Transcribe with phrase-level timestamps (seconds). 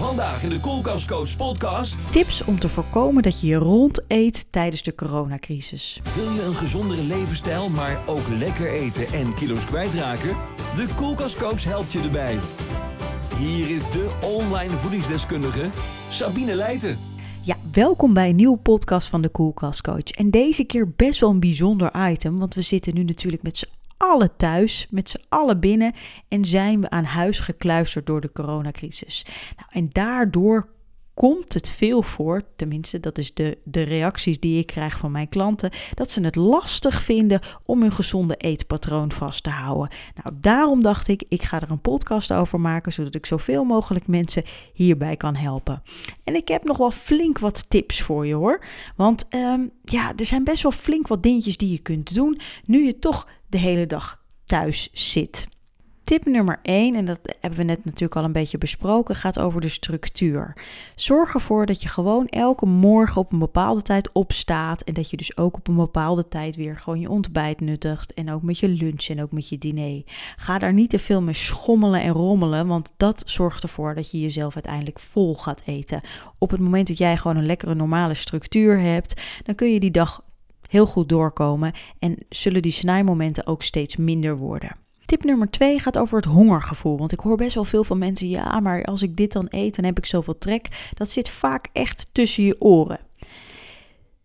[0.00, 2.12] Vandaag in de Koelkastcoach podcast.
[2.12, 6.00] Tips om te voorkomen dat je je rond eet tijdens de coronacrisis.
[6.14, 10.36] Wil je een gezondere levensstijl, maar ook lekker eten en kilo's kwijtraken?
[10.76, 12.38] De Koelkastcoach helpt je erbij.
[13.36, 15.70] Hier is de online voedingsdeskundige
[16.10, 16.98] Sabine Leijten.
[17.42, 20.10] Ja, welkom bij een nieuwe podcast van de Koelkastcoach.
[20.10, 23.68] En deze keer best wel een bijzonder item, want we zitten nu natuurlijk met z'n
[24.00, 25.92] allen thuis, met z'n allen binnen
[26.28, 29.24] en zijn we aan huis gekluisterd door de coronacrisis.
[29.56, 30.68] Nou, en daardoor
[31.14, 35.28] komt het veel voor, tenminste dat is de, de reacties die ik krijg van mijn
[35.28, 39.88] klanten, dat ze het lastig vinden om hun gezonde eetpatroon vast te houden.
[40.22, 44.06] Nou, daarom dacht ik, ik ga er een podcast over maken, zodat ik zoveel mogelijk
[44.06, 45.82] mensen hierbij kan helpen.
[46.24, 48.64] En ik heb nog wel flink wat tips voor je hoor,
[48.96, 52.84] want ehm, ja, er zijn best wel flink wat dingetjes die je kunt doen, nu
[52.84, 55.48] je toch de hele dag thuis zit.
[56.10, 59.60] Tip nummer 1, en dat hebben we net natuurlijk al een beetje besproken, gaat over
[59.60, 60.56] de structuur.
[60.94, 65.16] Zorg ervoor dat je gewoon elke morgen op een bepaalde tijd opstaat en dat je
[65.16, 68.68] dus ook op een bepaalde tijd weer gewoon je ontbijt nuttigt en ook met je
[68.68, 70.02] lunch en ook met je diner.
[70.36, 74.20] Ga daar niet te veel mee schommelen en rommelen, want dat zorgt ervoor dat je
[74.20, 76.00] jezelf uiteindelijk vol gaat eten.
[76.38, 79.90] Op het moment dat jij gewoon een lekkere normale structuur hebt, dan kun je die
[79.90, 80.22] dag
[80.70, 84.76] heel goed doorkomen en zullen die snijmomenten ook steeds minder worden.
[85.04, 86.98] Tip nummer twee gaat over het hongergevoel.
[86.98, 89.76] Want ik hoor best wel veel van mensen, ja, maar als ik dit dan eet,
[89.76, 90.90] dan heb ik zoveel trek.
[90.94, 93.00] Dat zit vaak echt tussen je oren.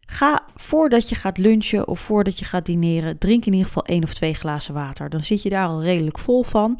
[0.00, 4.02] Ga voordat je gaat lunchen of voordat je gaat dineren, drink in ieder geval één
[4.02, 5.10] of twee glazen water.
[5.10, 6.78] Dan zit je daar al redelijk vol van.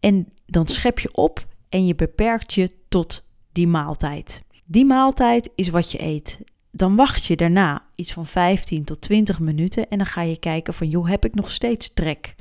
[0.00, 4.42] En dan schep je op en je beperkt je tot die maaltijd.
[4.64, 6.40] Die maaltijd is wat je eet
[6.80, 10.74] dan wacht je daarna iets van 15 tot 20 minuten en dan ga je kijken
[10.74, 12.34] van joh, heb ik nog steeds trek?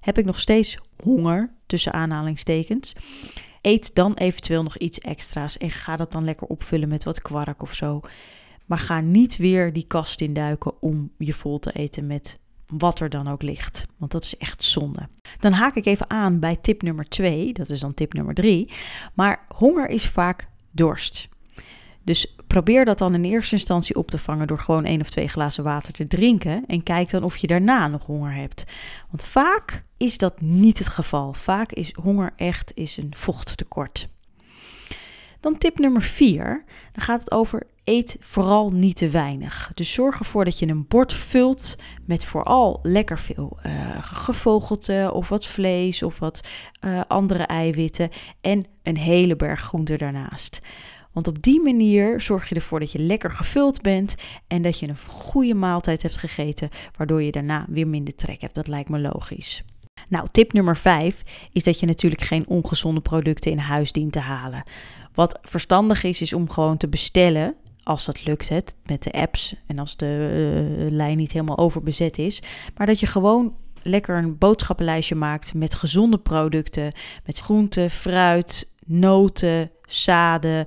[0.00, 2.92] Heb ik nog steeds honger tussen aanhalingstekens?
[3.60, 7.62] Eet dan eventueel nog iets extra's en ga dat dan lekker opvullen met wat kwark
[7.62, 8.00] of zo.
[8.66, 13.08] Maar ga niet weer die kast induiken om je vol te eten met wat er
[13.08, 13.86] dan ook ligt.
[13.96, 15.08] Want dat is echt zonde.
[15.40, 18.70] Dan haak ik even aan bij tip nummer 2, dat is dan tip nummer 3.
[19.14, 21.28] Maar honger is vaak dorst.
[22.06, 25.28] Dus probeer dat dan in eerste instantie op te vangen door gewoon één of twee
[25.28, 26.64] glazen water te drinken.
[26.66, 28.64] En kijk dan of je daarna nog honger hebt.
[29.10, 31.32] Want vaak is dat niet het geval.
[31.32, 34.08] Vaak is honger echt is een vochttekort.
[35.40, 36.64] Dan tip nummer 4.
[36.92, 39.70] Dan gaat het over eet vooral niet te weinig.
[39.74, 45.28] Dus zorg ervoor dat je een bord vult met vooral lekker veel uh, gevogelte of
[45.28, 46.40] wat vlees of wat
[46.80, 50.60] uh, andere eiwitten en een hele berg groente daarnaast.
[51.16, 54.14] Want op die manier zorg je ervoor dat je lekker gevuld bent
[54.46, 58.54] en dat je een goede maaltijd hebt gegeten, waardoor je daarna weer minder trek hebt.
[58.54, 59.64] Dat lijkt me logisch.
[60.08, 61.22] Nou, tip nummer 5
[61.52, 64.62] is dat je natuurlijk geen ongezonde producten in huis dient te halen.
[65.14, 69.78] Wat verstandig is, is om gewoon te bestellen als dat lukt met de apps en
[69.78, 72.42] als de uh, lijn niet helemaal overbezet is.
[72.76, 76.92] Maar dat je gewoon lekker een boodschappenlijstje maakt met gezonde producten,
[77.24, 80.66] met groenten, fruit, noten, zaden,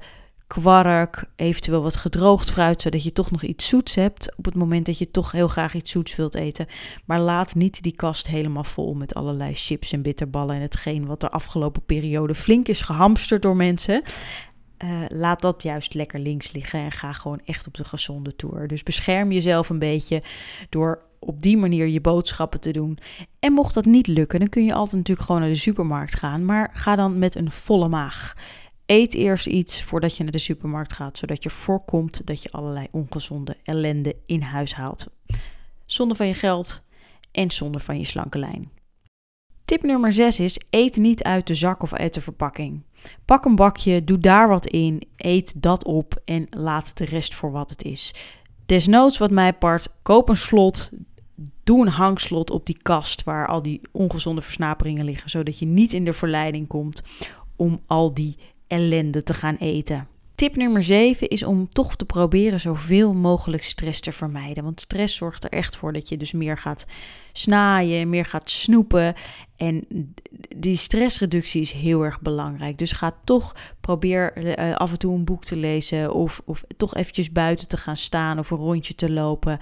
[0.50, 4.86] kwark, eventueel wat gedroogd fruit, zodat je toch nog iets zoets hebt op het moment
[4.86, 6.66] dat je toch heel graag iets zoets wilt eten.
[7.06, 11.22] Maar laat niet die kast helemaal vol met allerlei chips en bitterballen en hetgeen wat
[11.22, 14.04] de afgelopen periode flink is gehamsterd door mensen.
[14.84, 18.68] Uh, laat dat juist lekker links liggen en ga gewoon echt op de gezonde tour.
[18.68, 20.24] Dus bescherm jezelf een beetje
[20.70, 23.00] door op die manier je boodschappen te doen.
[23.40, 26.46] En mocht dat niet lukken, dan kun je altijd natuurlijk gewoon naar de supermarkt gaan,
[26.46, 28.36] maar ga dan met een volle maag.
[28.89, 32.88] Eet eerst iets voordat je naar de supermarkt gaat, zodat je voorkomt dat je allerlei
[32.91, 35.07] ongezonde ellende in huis haalt.
[35.85, 36.83] Zonder van je geld
[37.31, 38.72] en zonder van je slanke lijn.
[39.66, 42.83] Tip nummer 6 is: eet niet uit de zak of uit de verpakking.
[43.25, 47.51] Pak een bakje, doe daar wat in, eet dat op en laat de rest voor
[47.51, 48.13] wat het is.
[48.66, 50.91] Desnoods, wat mij part, koop een slot,
[51.63, 55.94] doe een hangslot op die kast waar al die ongezonde versnaperingen liggen, zodat je niet
[55.94, 57.01] in de verleiding komt
[57.56, 58.38] om al die
[58.69, 60.07] ellende te gaan eten.
[60.39, 64.63] Tip nummer 7 is om toch te proberen zoveel mogelijk stress te vermijden.
[64.63, 66.86] Want stress zorgt er echt voor dat je dus meer gaat
[67.33, 69.13] snaaien, meer gaat snoepen.
[69.56, 69.86] En
[70.57, 72.77] die stressreductie is heel erg belangrijk.
[72.77, 76.95] Dus ga toch probeer uh, af en toe een boek te lezen of, of toch
[76.95, 79.60] eventjes buiten te gaan staan of een rondje te lopen.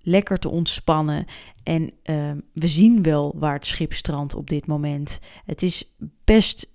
[0.00, 1.26] Lekker te ontspannen.
[1.62, 5.20] En uh, we zien wel waar het schip strandt op dit moment.
[5.44, 5.94] Het is
[6.24, 6.72] best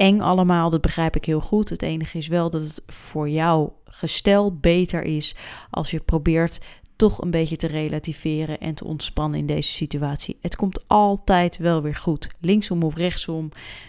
[0.00, 1.68] eng allemaal, dat begrijp ik heel goed.
[1.68, 5.34] Het enige is wel dat het voor jouw gestel beter is
[5.70, 6.60] als je probeert
[6.96, 10.38] toch een beetje te relativeren en te ontspannen in deze situatie.
[10.40, 13.48] Het komt altijd wel weer goed, linksom of rechtsom.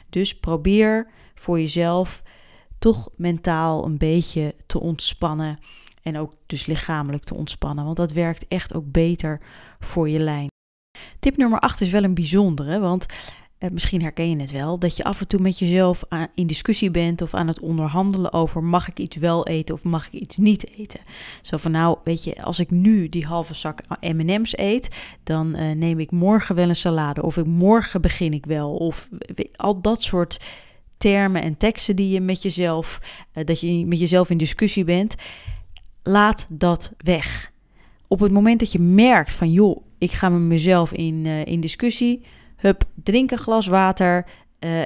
[0.10, 2.24] Dus probeer voor jezelf
[2.80, 5.60] toch mentaal een beetje te ontspannen.
[6.02, 7.86] En ook dus lichamelijk te ontspannen.
[7.86, 9.42] Want dat werkt echt ook beter
[9.80, 10.48] voor je lijn.
[11.19, 12.80] Tip nummer 8 is wel een bijzondere.
[12.80, 13.06] Want
[13.72, 16.04] misschien herken je het wel, dat je af en toe met jezelf
[16.36, 20.08] in discussie bent of aan het onderhandelen over mag ik iets wel eten of mag
[20.08, 21.00] ik iets niet eten.
[21.42, 24.88] Zo van nou, weet je, als ik nu die halve zak M&M's eet,
[25.24, 29.10] dan uh, neem ik morgen wel een salade of ik, morgen begin ik wel of
[29.56, 30.40] al dat soort
[30.98, 33.02] termen en teksten die je met jezelf,
[33.34, 35.16] dat je met jezelf in discussie bent,
[36.04, 37.52] laat dat weg.
[38.08, 42.25] Op het moment dat je merkt van joh, ik ga met mezelf in, in discussie,
[42.62, 44.25] Hup, drink een glas water.
[44.60, 44.86] Uh,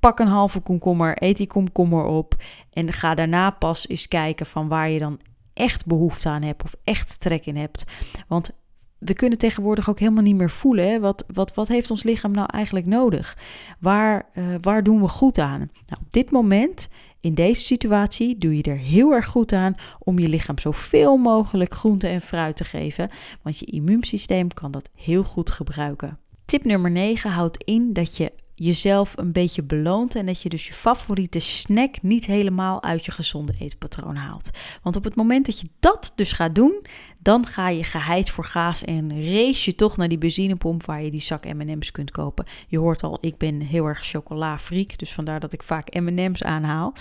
[0.00, 2.34] pak een halve komkommer, eet die komkommer op.
[2.72, 5.20] En ga daarna pas eens kijken van waar je dan
[5.54, 7.84] echt behoefte aan hebt of echt trek in hebt.
[8.28, 8.50] Want
[8.98, 10.88] we kunnen tegenwoordig ook helemaal niet meer voelen.
[10.88, 11.00] Hè?
[11.00, 13.36] Wat, wat, wat heeft ons lichaam nou eigenlijk nodig?
[13.78, 15.58] Waar, uh, waar doen we goed aan?
[15.58, 16.88] Nou, op dit moment,
[17.20, 21.74] in deze situatie, doe je er heel erg goed aan om je lichaam zoveel mogelijk
[21.74, 23.10] groente en fruit te geven.
[23.42, 26.18] Want je immuunsysteem kan dat heel goed gebruiken.
[26.46, 30.66] Tip nummer 9 houdt in dat je jezelf een beetje beloont en dat je dus
[30.66, 34.50] je favoriete snack niet helemaal uit je gezonde eetpatroon haalt.
[34.82, 36.86] Want op het moment dat je dat dus gaat doen,
[37.20, 41.10] dan ga je geheid voor gaas en race je toch naar die benzinepomp waar je
[41.10, 42.46] die zak M&M's kunt kopen.
[42.68, 46.94] Je hoort al, ik ben heel erg chocolafreak, dus vandaar dat ik vaak M&M's aanhaal.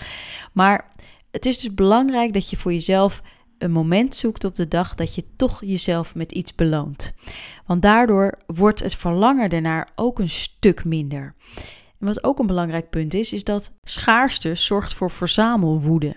[0.54, 0.92] Maar
[1.32, 3.22] het is dus belangrijk dat je voor jezelf
[3.58, 7.14] een moment zoekt op de dag dat je toch jezelf met iets beloont.
[7.66, 11.36] Want daardoor wordt het verlangen ernaar ook een stuk minder.
[12.00, 16.16] En wat ook een belangrijk punt is, is dat schaarste zorgt voor verzamelwoede.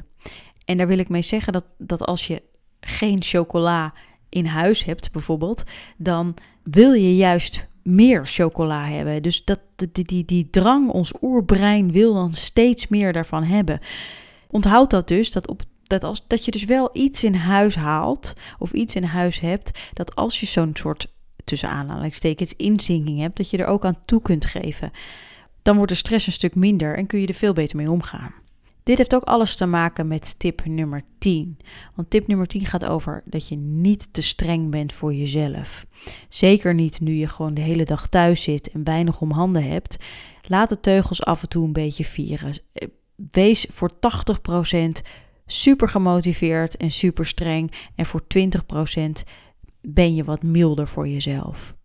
[0.65, 2.43] En daar wil ik mee zeggen dat, dat als je
[2.81, 3.95] geen chocola
[4.29, 5.65] in huis hebt, bijvoorbeeld,
[5.97, 9.23] dan wil je juist meer chocola hebben.
[9.23, 9.61] Dus dat,
[9.93, 13.81] die, die, die drang, ons oerbrein wil dan steeds meer daarvan hebben.
[14.51, 18.33] Onthoud dat dus, dat op dat, als, dat je dus wel iets in huis haalt
[18.59, 21.13] of iets in huis hebt, dat als je zo'n soort
[21.45, 24.91] tussen aanhalingstekens inzinking hebt, dat je er ook aan toe kunt geven.
[25.63, 28.35] Dan wordt de stress een stuk minder en kun je er veel beter mee omgaan.
[28.83, 31.59] Dit heeft ook alles te maken met tip nummer 10.
[31.95, 35.87] Want tip nummer 10 gaat over dat je niet te streng bent voor jezelf.
[36.29, 39.97] Zeker niet nu je gewoon de hele dag thuis zit en weinig om handen hebt.
[40.43, 42.55] Laat de teugels af en toe een beetje vieren.
[43.31, 43.97] Wees voor 80%
[45.51, 47.73] super gemotiveerd en super streng.
[47.95, 49.23] En voor 20%
[49.81, 51.77] ben je wat milder voor jezelf.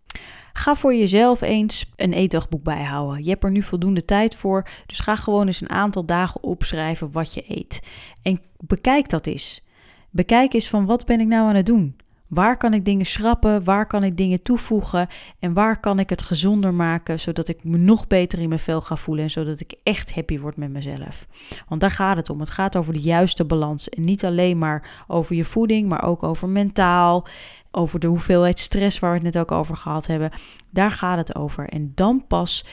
[0.54, 3.24] Ga voor jezelf eens een eetdagboek bijhouden.
[3.24, 7.12] Je hebt er nu voldoende tijd voor, dus ga gewoon eens een aantal dagen opschrijven
[7.12, 7.81] wat je eet.
[8.21, 9.68] En bekijk dat eens.
[10.10, 11.95] Bekijk eens van wat ben ik nou aan het doen?
[12.34, 13.64] Waar kan ik dingen schrappen?
[13.64, 15.08] Waar kan ik dingen toevoegen?
[15.40, 18.82] En waar kan ik het gezonder maken zodat ik me nog beter in mijn vel
[18.82, 21.26] ga voelen en zodat ik echt happy word met mezelf?
[21.68, 22.40] Want daar gaat het om.
[22.40, 23.90] Het gaat over de juiste balans.
[23.90, 27.28] En niet alleen maar over je voeding, maar ook over mentaal,
[27.72, 30.32] over de hoeveelheid stress waar we het net ook over gehad hebben.
[30.70, 31.70] Daar gaat het over.
[31.70, 32.66] En dan pas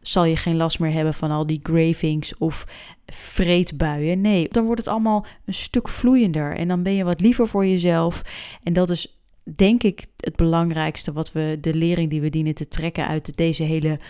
[0.00, 2.66] zal je geen last meer hebben van al die gravings of
[3.14, 4.20] vreedbuien.
[4.20, 7.66] Nee, dan wordt het allemaal een stuk vloeiender en dan ben je wat liever voor
[7.66, 8.22] jezelf.
[8.62, 9.20] En dat is
[9.56, 13.62] denk ik het belangrijkste wat we, de lering die we dienen te trekken uit deze
[13.62, 14.00] hele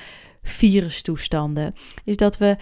[0.43, 2.57] virustoestanden, is dat we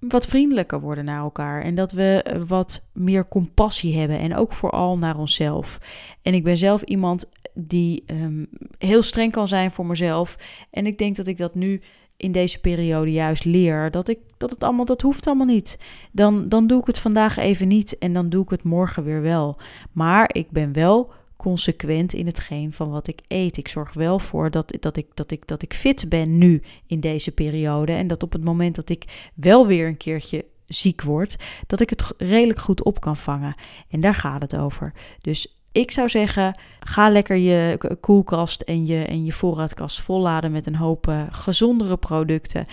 [0.00, 4.98] wat vriendelijker worden naar elkaar en dat we wat meer compassie hebben en ook vooral
[4.98, 5.78] naar onszelf.
[6.22, 10.36] En ik ben zelf iemand die um, heel streng kan zijn voor mezelf
[10.70, 11.80] en ik denk dat ik dat nu
[12.20, 15.78] in deze periode juist leer dat ik dat het allemaal dat hoeft allemaal niet.
[16.12, 19.22] Dan dan doe ik het vandaag even niet en dan doe ik het morgen weer
[19.22, 19.56] wel.
[19.92, 23.56] Maar ik ben wel consequent in hetgeen van wat ik eet.
[23.56, 27.00] Ik zorg wel voor dat, dat, ik, dat, ik, dat ik fit ben nu in
[27.00, 27.92] deze periode.
[27.92, 31.36] En dat op het moment dat ik wel weer een keertje ziek word,
[31.66, 33.54] dat ik het redelijk goed op kan vangen.
[33.88, 34.92] En daar gaat het over.
[35.20, 40.66] Dus ik zou zeggen, ga lekker je koelkast en je, en je voorraadkast volladen met
[40.66, 42.66] een hoop uh, gezondere producten.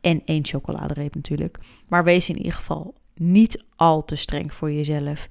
[0.00, 1.58] En één chocoladereep natuurlijk.
[1.88, 5.28] Maar wees in ieder geval niet al te streng voor jezelf.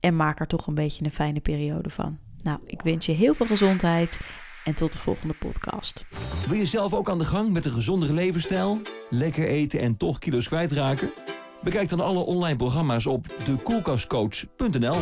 [0.00, 2.18] En maak er toch een beetje een fijne periode van.
[2.42, 4.20] Nou, ik wens je heel veel gezondheid
[4.64, 6.04] en tot de volgende podcast.
[6.48, 8.80] Wil je zelf ook aan de gang met een gezondere levensstijl?
[9.10, 11.10] Lekker eten en toch kilo's kwijtraken?
[11.62, 14.96] Bekijk dan alle online programma's op dekoelkastcoach.nl.